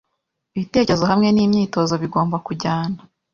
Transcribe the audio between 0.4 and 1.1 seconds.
Ibitekerezo